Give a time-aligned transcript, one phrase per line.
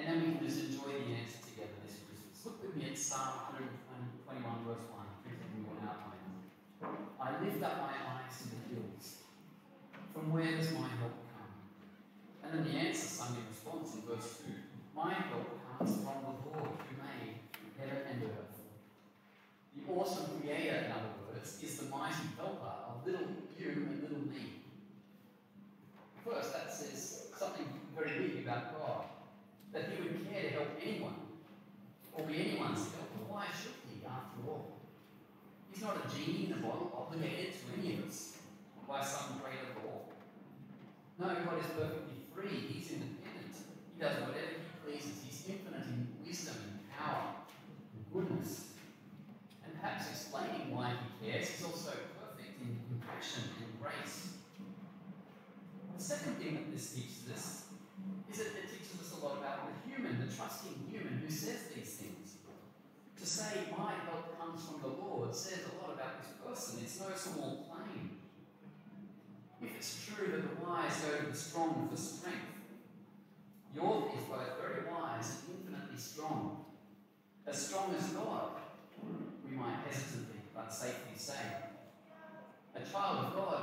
[0.00, 2.40] And then we can just enjoy the answer together this Christmas.
[2.44, 6.24] Look with me at Psalm 121, verse 1, printed in your outline.
[7.16, 9.24] I lift up my eyes to the hills.
[10.12, 11.52] From where does my help come?
[12.44, 14.52] And then the answer, Sunday response in verse 2
[14.96, 17.40] My help comes from the Lord who made
[17.76, 18.56] heaven and earth.
[19.76, 24.24] The awesome creator, in other words, is the mighty helper of little you and little
[24.32, 24.64] me.
[26.24, 27.64] First, that says something
[27.96, 29.04] very big about God.
[29.72, 31.14] That he would care to help anyone,
[32.12, 33.08] or be anyone's help.
[33.28, 34.80] Why should he, after all?
[35.70, 38.36] He's not a genie in a bottle obligated to any of us
[38.88, 40.02] by some greater law.
[41.18, 42.66] No, God is perfectly free.
[42.66, 43.54] He's independent.
[43.94, 45.22] He does whatever he pleases.
[45.22, 47.46] He's infinite in wisdom and power
[47.94, 48.74] and goodness.
[49.64, 54.34] And perhaps explaining why he cares, he's also perfect in compassion and grace.
[55.96, 57.69] The second thing that this teaches us
[58.30, 61.70] is that it teaches us a lot about the human, the trusting human who says
[61.74, 62.36] these things.
[63.20, 66.80] To say, my help comes from the Lord, says a lot about this person.
[66.82, 68.16] It's no small claim.
[69.60, 72.56] If it's true that the wise go to the strong for strength,
[73.74, 76.64] your is both very wise and infinitely strong.
[77.46, 78.52] As strong as God,
[79.44, 81.34] we might hesitantly but safely say.
[82.74, 83.59] A child of God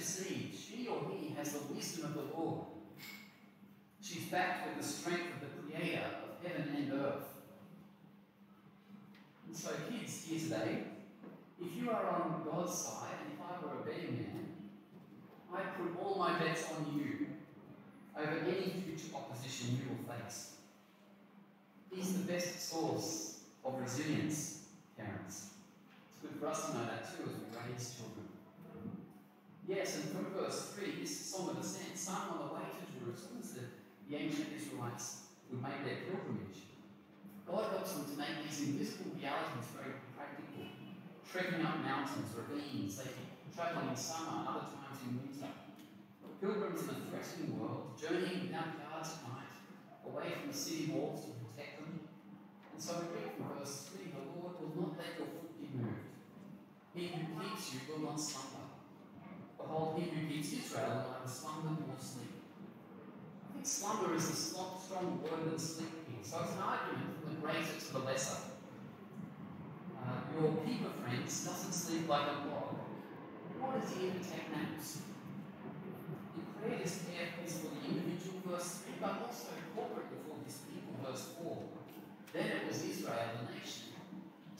[0.00, 0.58] deceived.
[0.58, 2.66] She or he has the wisdom of the Lord.
[4.00, 7.24] She's backed with the strength of the Creator of heaven and earth.
[9.46, 10.84] And so, kids here today,
[11.60, 14.46] if you are on God's side, and if I were a betting man,
[15.52, 17.26] I'd put all my bets on you
[18.16, 20.52] over any future opposition you will face.
[21.94, 24.62] He's the best source of resilience,
[24.96, 25.48] parents.
[26.08, 28.39] It's good for us to know that too as we raise children.
[29.70, 33.38] Yes, and from verse 3, this Song of Ascent, sung on the way to Jerusalem
[33.38, 33.70] the,
[34.10, 36.74] the ancient Israelites would make their pilgrimage.
[37.46, 40.66] God helps them to make these invisible realities very practical.
[41.22, 43.14] Trekking up mountains, ravines, they
[43.54, 45.54] travel in summer, other times in winter.
[46.42, 49.54] Pilgrims in a threatening world, journeying without guards at night,
[50.02, 52.10] away from the city walls to protect them.
[52.74, 55.70] And so we read from verse 3 the Lord will not let your foot be
[55.78, 56.10] moved.
[56.90, 58.69] He who keeps you will not slumber.
[59.70, 62.42] Behold, he who keeps Israel neither slumber nor sleep.
[63.46, 66.18] I think slumber is a strong word than sleep here.
[66.22, 68.50] So it's an argument from the greater to the lesser.
[69.94, 72.82] Uh, your keeper, friends, doesn't sleep like a log.
[73.60, 75.02] Nor does he even take naps.
[76.66, 81.28] He his care for the individual, verse 3, but also corporately for his people, verse
[81.40, 81.56] 4.
[82.32, 83.94] Then it was Israel, the nation.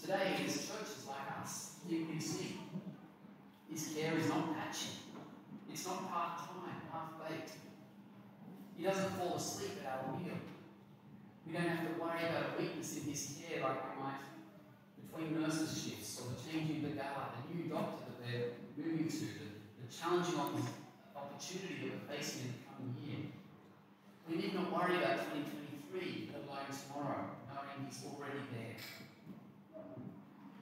[0.00, 1.78] Today it is churches like us.
[1.88, 2.60] You can see
[3.70, 4.09] his care.
[5.90, 7.50] It's not part-time, half-baked.
[8.78, 10.38] He doesn't fall asleep at our wheel.
[11.44, 14.22] We don't have to worry about a weakness in his care like we might
[15.02, 19.26] between nurses' shifts or the changing the guard, the new doctor that they're moving to,
[19.34, 19.50] the,
[19.82, 23.26] the challenging opportunity that we're facing in the coming year.
[24.30, 28.78] We need not worry about 2023, let alone tomorrow, knowing he's already there.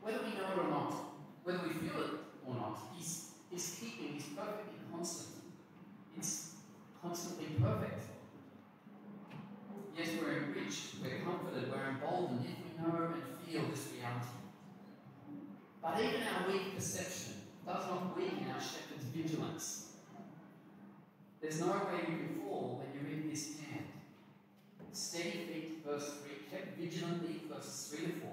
[0.00, 2.12] Whether we know it or not, whether we feel it
[2.48, 5.42] or not, his, his keeping is perfectly constant.
[6.16, 6.54] It's
[7.02, 8.04] constantly perfect.
[9.96, 14.38] Yes, we're enriched, we're comforted, we're emboldened if we know and feel this reality.
[15.82, 17.34] But even our weak perception
[17.66, 19.92] does not weaken our shepherd's vigilance.
[21.40, 23.86] There's no way you can fall when you're in his hand.
[24.92, 28.30] Steady feet, verse 3, kept vigilantly, verses 3 to 4.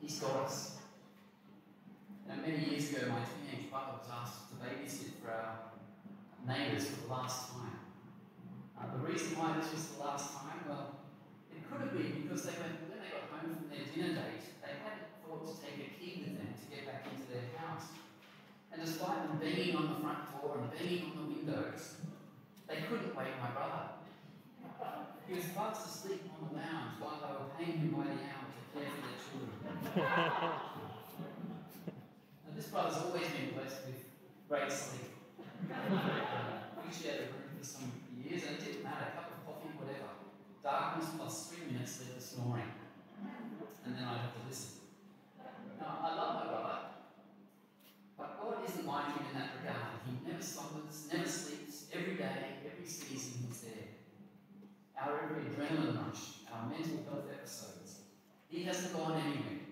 [0.00, 0.78] He's got us.
[2.28, 5.72] Now, many years ago, my teenage brother was asked to babysit for our
[6.48, 7.78] neighbours for the last time.
[8.78, 11.04] Uh, the reason why this was the last time, well,
[11.52, 14.44] it could have been because they went, when they got home from their dinner date,
[14.64, 17.92] they hadn't thought to take a key with them to get back into their house.
[18.72, 22.00] And despite them banging on the front door and banging on the windows,
[22.68, 23.98] they couldn't wake my brother.
[25.28, 28.48] He was fast asleep on the lounge while they were paying him by the hour
[28.48, 30.56] to care for their children.
[32.68, 34.04] this brother's always been blessed with
[34.46, 35.08] great sleep.
[35.64, 39.72] we shared a room for some years, and it didn't matter, a cup of coffee,
[39.80, 40.12] whatever.
[40.62, 42.68] Darkness plus three minutes led to snoring.
[43.86, 44.84] And then I'd have to listen.
[45.80, 46.78] Now, I love my brother,
[48.18, 50.04] but God isn't like him in that regard.
[50.04, 51.86] He never slumbers, never sleeps.
[51.90, 53.96] Every day, every season, he's there.
[55.00, 58.04] Our every adrenaline rush, our mental health episodes.
[58.50, 59.64] He hasn't gone anywhere.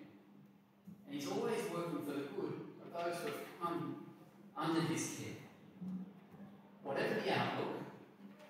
[1.04, 4.06] And he's always working for the good of those who have come
[4.56, 5.36] under his care.
[6.82, 7.76] Whatever the outlook,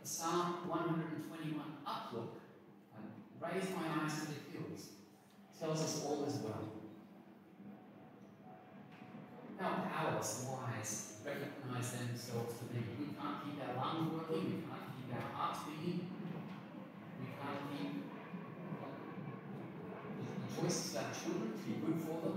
[0.02, 2.28] The Psalm 121 uplook,
[2.94, 2.98] I
[3.42, 4.82] raise my eyes to the hills,
[5.58, 6.64] tells us all is well.
[9.58, 12.80] Powerless the wise recognize themselves to be.
[12.98, 16.06] We can't keep our lungs working, we can't keep our hearts beating,
[17.18, 17.92] we can't keep
[20.44, 22.36] the choices of our children to be good for them,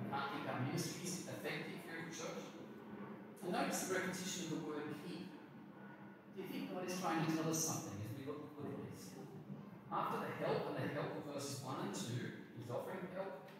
[0.00, 2.42] we can't keep our ministries effective here at church.
[3.50, 5.26] Notice the repetition of the word keep.
[5.26, 9.10] Do you think God is trying to tell us something as we look, at this?
[9.90, 12.00] After the help and the help of verses 1 and 2,
[12.56, 13.50] he's offering help.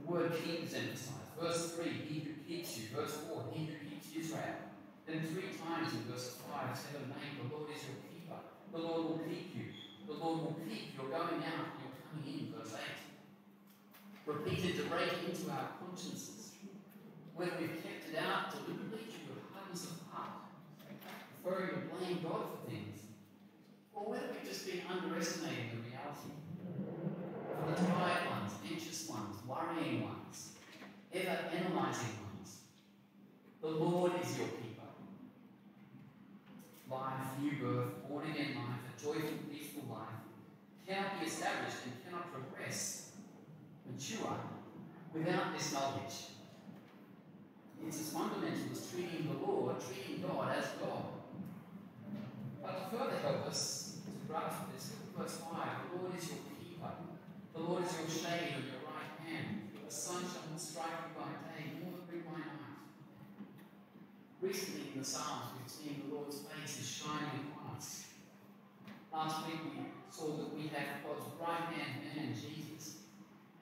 [0.00, 1.36] The word keep is emphasized.
[1.38, 2.88] Verse 3, he who keeps you.
[2.96, 4.58] Verse 4, he who keeps Israel.
[5.06, 8.40] Then three times in verse 5, instead of name, the Lord is your keeper.
[8.72, 9.76] The Lord will keep you.
[10.08, 12.54] The Lord will keep your going out and your coming in.
[12.56, 12.80] Verse 8.
[14.26, 16.41] Repeated to break into our consciences.
[17.42, 20.46] Whether we've kept it out deliberately through hardness of heart,
[21.42, 23.00] preferring to blame God for things,
[23.92, 26.38] or whether we've just been underestimating the reality.
[27.58, 30.52] For the tired ones, anxious ones, worrying ones,
[31.12, 32.62] ever analyzing ones,
[33.60, 34.94] the Lord is your keeper.
[36.88, 40.22] Life, new birth, born again life, a joyful, peaceful life,
[40.86, 43.10] cannot be established and cannot progress,
[43.90, 44.38] mature,
[45.12, 46.31] without this knowledge.
[48.00, 51.04] It's fundamental as treating the Lord, treating God as God.
[52.62, 55.52] But to further help us to grasp this, look at verse 5.
[55.92, 56.92] The Lord is your keeper.
[57.54, 59.68] The Lord is your shade on your right hand.
[59.84, 62.80] The sun shall not strike you by day, nor the moon by night.
[64.40, 68.06] Recently in the Psalms, we've seen the Lord's face is shining upon us.
[69.12, 72.96] Last week we saw that we have God's right hand man, Jesus.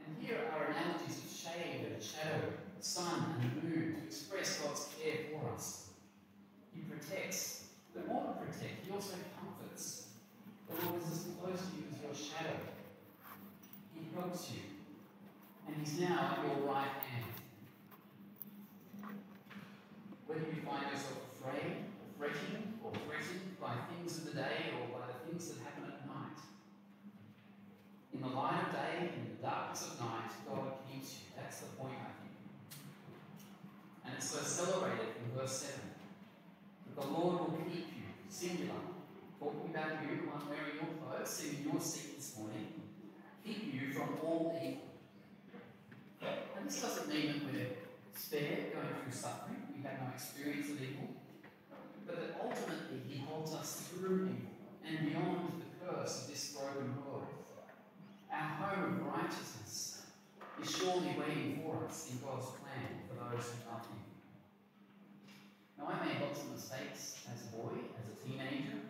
[0.07, 4.61] And here are analogies of shade and shadow, the sun and the moon to express
[4.61, 5.91] God's care for us.
[6.73, 6.81] He
[7.11, 7.65] protects,
[7.95, 10.07] but more than protect, He also comforts.
[10.69, 12.57] The Lord is as close to you as your shadow.
[13.95, 14.63] He helps you,
[15.67, 17.35] and He's now at your right hand.
[20.27, 25.01] Whether you find yourself afraid, or fretting, or threatened by things of the day or
[25.01, 26.39] by the things that happen at night,
[28.15, 31.35] in the light of day, in the darkness of night, God keeps you.
[31.35, 32.39] That's the point, I think.
[34.05, 35.90] And it's so celebrated in verse 7 that
[37.01, 38.81] the Lord will keep you, singular,
[39.39, 42.75] talking about you, the one wearing your clothes, sitting in your seat this morning,
[43.45, 44.85] keep you from all evil.
[46.57, 47.67] And this doesn't mean that we're
[48.15, 51.09] spared going through suffering, we have no experience of evil,
[52.07, 54.51] but that ultimately He holds us through evil
[54.87, 57.27] and beyond the curse of this broken world.
[58.31, 60.03] Our home of righteousness
[60.63, 64.20] is surely waiting for us in God's plan for those who love Him.
[65.81, 68.85] Now, I made lots of mistakes as a boy, as a teenager,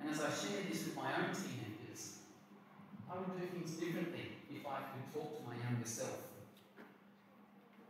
[0.00, 2.18] and as I shared this with my own teenagers,
[3.10, 6.16] I would do things differently if I could talk to my younger self.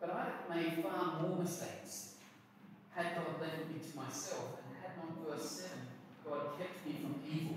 [0.00, 2.12] But I've made far more mistakes
[2.94, 5.70] had God left me to myself, and had not verse 7
[6.28, 7.56] God kept me from evil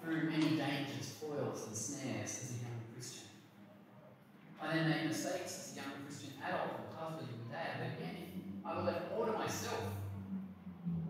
[0.00, 3.26] through many dangers, toils, and snares as a young Christian.
[4.62, 8.28] I then made mistakes as a young Christian adult, or husband and dad, but again,
[8.64, 9.07] I would to
[9.48, 9.80] myself.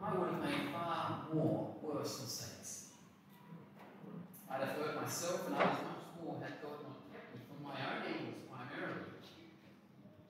[0.00, 2.90] I would have made far more worse mistakes.
[4.49, 7.75] I'd have hurt myself and others much more had God not kept me from my
[7.75, 9.11] own evils primarily,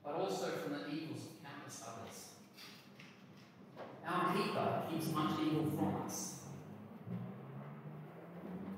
[0.03, 2.17] but also from the evils of countless others.
[4.07, 6.39] Our keeper keeps much evil from us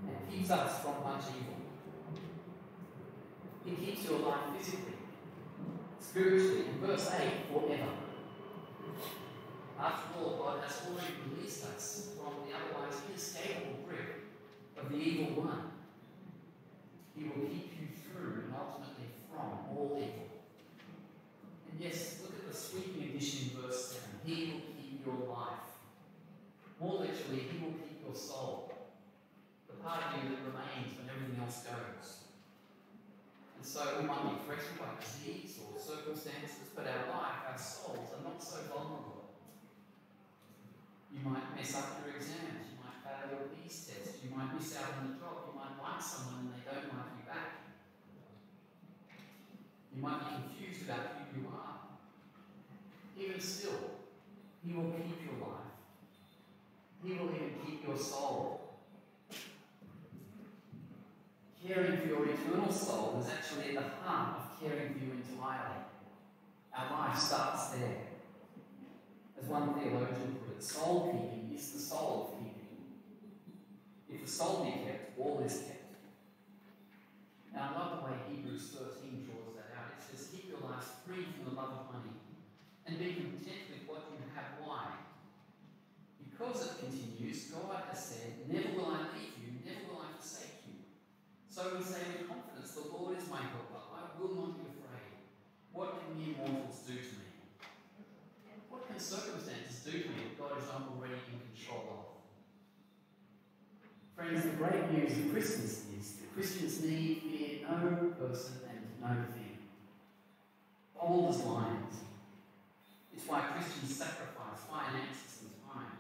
[0.10, 1.56] and keeps us from much evil.
[3.64, 5.00] He keeps your life physically,
[6.02, 8.11] spiritually, in verse 8, forever.
[9.82, 14.30] After all, God has already released us from the otherwise inescapable grip
[14.78, 15.74] of the evil one.
[17.18, 20.30] He will keep you through and ultimately from all evil.
[21.66, 24.06] And yes, look at the sweeping addition in verse 7.
[24.24, 25.82] He will keep your life.
[26.80, 28.70] More literally, He will keep your soul.
[29.66, 32.30] The part of you that remains when everything else goes.
[33.58, 38.14] And so we might be threatened by disease or circumstances, but our life, our souls
[38.14, 39.21] are not so vulnerable.
[41.12, 44.78] You might mess up your exams, you might fail your PEACE test, you might miss
[44.80, 47.52] out on the job, you might like someone and they don't like you back.
[49.94, 51.92] You might be confused about who you are.
[53.20, 54.00] Even still,
[54.66, 55.76] He will keep your life.
[57.04, 58.78] He will even keep your soul.
[61.68, 65.82] Caring for your eternal soul is actually at the heart of caring for you entirely.
[66.76, 67.98] Our life starts there.
[69.40, 72.70] As one theologian that soul keeping is the soul of keeping.
[74.14, 75.98] If the soul be kept, all is kept.
[77.50, 79.98] Now, I love the way Hebrews 13 draws that out.
[79.98, 82.14] It says, Keep your lives free from the love of money
[82.86, 84.62] and be content with what you have.
[84.62, 85.02] Why?
[86.22, 90.62] Because it continues, God has said, Never will I leave you, never will I forsake
[90.70, 90.78] you.
[91.50, 93.82] So we say with confidence, The Lord is my helper.
[93.98, 95.26] I will not be afraid.
[95.74, 97.32] What can mere mortals do to me?
[98.72, 102.08] What can circumstances do to me if God is already in control of?
[104.16, 109.24] Friends, the great news of Christmas is that Christians need fear no person and no
[109.34, 109.58] thing.
[110.94, 111.96] Bold as lions.
[113.12, 115.98] It's why Christians sacrifice finances and time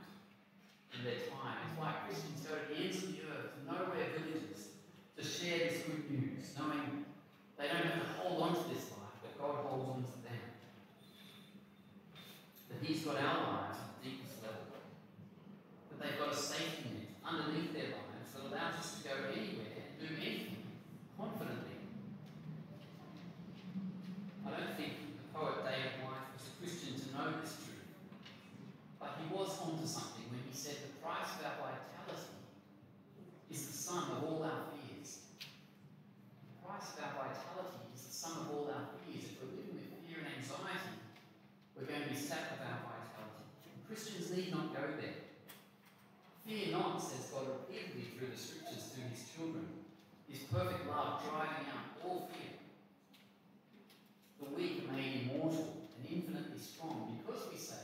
[0.94, 1.58] in their time.
[1.66, 4.78] It's why Christians go to the ends of the earth, to nowhere villages,
[5.18, 7.06] to share this good news, knowing
[7.58, 10.46] they don't have to hold on to this life, but God holds on to them.
[12.70, 14.70] That He's got our lives at the deepest level.
[14.70, 19.76] That they've got a safety net underneath their lives that allows us to go anywhere
[19.78, 20.64] and do anything
[21.18, 21.78] confidently.
[24.46, 27.92] I don't think the poet David Whyte was a Christian to know this truth.
[29.00, 32.40] But he was onto something when he said the price of our vitality
[33.52, 35.28] is the sum of all our fears.
[35.38, 39.28] The price of our vitality is the sum of all our fears.
[39.28, 40.98] If we're living with fear and anxiety,
[41.76, 43.46] we're going to be sapped of our vitality.
[43.86, 45.22] Christians need not go there.
[46.46, 49.66] Fear not, says God repeatedly through the scriptures to his children.
[50.30, 52.56] His perfect love driving out all fear.
[54.40, 57.76] The weak are made immortal and infinitely strong because we say,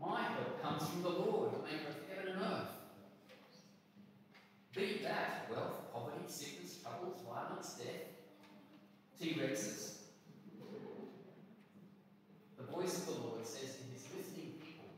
[0.00, 2.68] My help comes from the Lord, maker of heaven and earth.
[4.74, 8.08] Beat that wealth, poverty, sickness, troubles, violence, death,
[9.20, 9.96] T Rexes.
[12.56, 14.88] The voice of the Lord says to his listening people,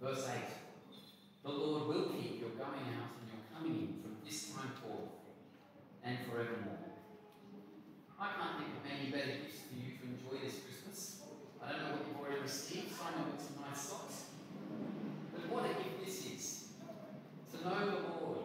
[0.00, 0.40] verse 8
[1.44, 5.12] The Lord will keep your going out and your coming in from this time forth
[6.02, 6.80] and forevermore.
[8.18, 11.20] I can't think of any better gifts for you to enjoy this Christmas.
[11.62, 12.88] I don't know what you've already received.
[12.96, 14.24] Simon with some nice socks.
[15.32, 16.60] But what a gift this is
[17.52, 18.38] to know the Lord.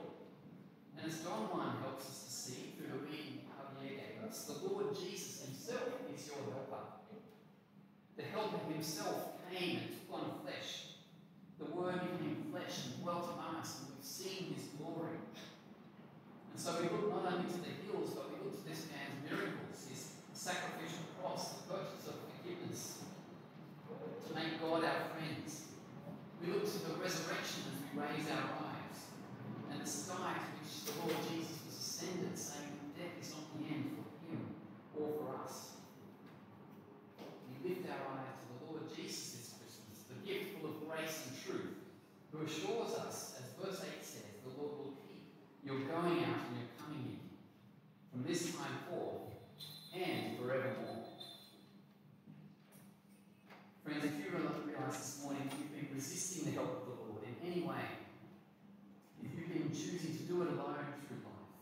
[0.98, 4.68] And as John 1 helps us to see through the reading Javier gave us, the
[4.68, 6.84] Lord Jesus himself is your helper.
[8.18, 11.00] The helper himself came and took on flesh.
[11.60, 15.20] The Word became flesh and dwelt among us, and we've seen his glory.
[16.52, 19.16] And so we look not only to the hills, but we look to this man's
[19.24, 23.04] miracles, his sacrificial cross, the purchase of forgiveness,
[24.28, 25.76] to make God our friends.
[26.42, 29.00] We look to the resurrection as we raise our eyes,
[29.72, 33.64] and the sky to which the Lord Jesus was ascended, saying death is not the
[33.72, 34.42] end for him
[34.96, 35.80] or for us.
[37.48, 41.28] We lift our eyes to the Lord Jesus this Christmas, the gift full of grace
[41.28, 41.76] and truth,
[42.32, 45.34] who assures us, as verse 8 says, the Lord will keep
[45.64, 47.20] your going out and your coming in
[48.12, 49.34] from this time forth
[49.94, 51.06] and forevermore.
[53.84, 57.36] Friends, if you realize this morning you've been resisting the help of the Lord in
[57.46, 57.86] any way,
[59.24, 61.54] if you've been choosing to do it alone through life,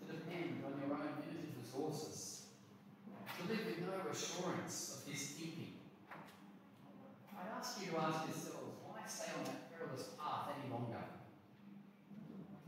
[0.00, 2.48] to depend on your own limited resources,
[3.36, 5.72] to live with no assurance of His keeping,
[7.36, 11.04] I ask you to ask yourselves why stay on that perilous path any longer?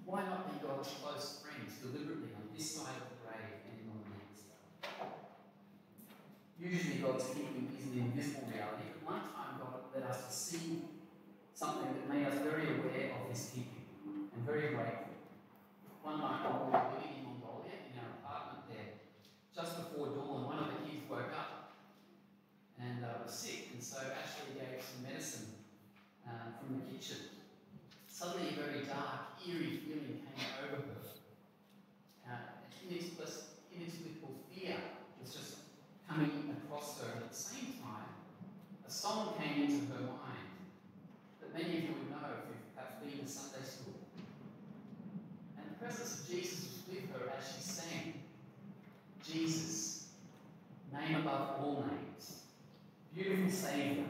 [0.04, 4.00] Why not be God's close friends deliberately on this side of the grave and on
[4.04, 4.48] the next?
[6.60, 10.82] Usually, God's keeping is an invisible reality, but one time God led us to see
[11.58, 15.10] something that made us very aware of His keeping and very grateful.
[16.06, 19.02] One night, while we were living in Mongolia in our apartment there,
[19.50, 21.74] just before dawn, one of the kids woke up
[22.78, 25.50] and uh, was sick, and so Ashley gave some medicine
[26.22, 27.42] uh, from the kitchen.
[28.06, 31.02] Suddenly, a very dark, eerie feeling came over her.
[32.22, 34.78] Uh, an inexplicable fear
[35.18, 35.66] was just
[36.06, 37.18] coming across her.
[37.18, 38.14] And at the same time,
[38.86, 40.17] a song came into her mind
[41.58, 43.94] many of you would know if you've been to Sunday school.
[45.56, 48.14] And the presence of Jesus was with her as she sang.
[49.24, 50.08] Jesus,
[50.92, 52.42] name above all names,
[53.14, 54.06] beautiful Saviour,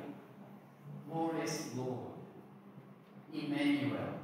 [1.10, 2.12] glorious Lord,
[3.32, 4.20] Emmanuel,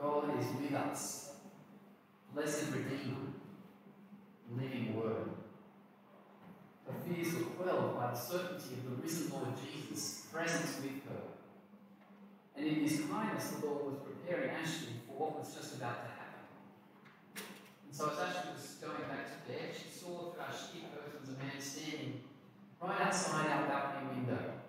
[0.00, 1.32] God is with us,
[2.34, 3.18] blessed Redeemer,
[4.56, 5.30] living Word.
[6.86, 11.39] Her fears were quelled by the certainty of the risen Lord Jesus' presence with her.
[12.56, 16.10] And in his kindness, the Lord was preparing Ashley for what was just about to
[16.10, 16.44] happen.
[17.36, 21.28] And so as Ashley was going back to bed, she saw through our sheet curtains
[21.30, 22.20] a man standing
[22.80, 24.60] right outside our balcony window.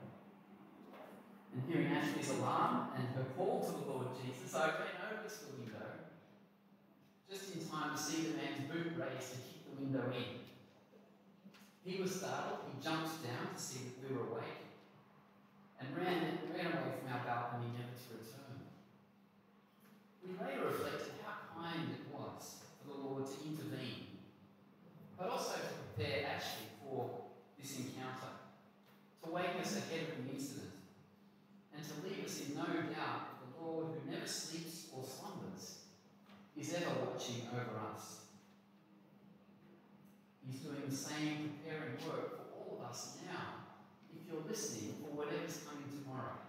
[1.53, 5.39] And hearing Ashley's alarm and her call to the Lord Jesus, I ran over to
[5.45, 5.91] the window
[7.29, 10.43] just in time to see the man's boot raised to kick the window in.
[11.83, 14.70] He was startled, he jumped down to see that we were awake
[15.81, 18.69] and ran, ran away from our balcony, never to return.
[20.21, 24.21] We later reflected how kind it was for the Lord to intervene,
[25.17, 27.25] but also to prepare Ashley for
[27.59, 28.37] this encounter,
[29.25, 30.77] to wake us ahead of the incident,
[31.75, 35.79] and to leave us in no doubt that the Lord, who never sleeps or slumbers,
[36.57, 38.21] is ever watching over us.
[40.45, 43.70] He's doing the same preparing work for all of us now,
[44.31, 46.39] you're listening for whatever's coming tomorrow,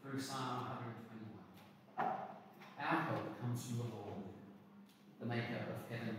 [0.00, 0.80] through Psalm
[2.00, 2.00] 121.
[2.00, 4.24] Our help comes from the Lord,
[5.20, 6.16] the maker of heaven